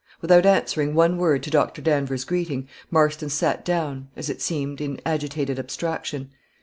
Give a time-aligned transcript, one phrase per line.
[0.19, 1.79] Without answering one word to Dr.
[1.79, 6.31] Danvers' greeting, Marston sat down, as it seemed, in agitated abstraction.